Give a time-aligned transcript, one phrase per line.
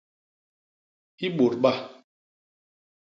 [1.25, 1.71] I bôt ba.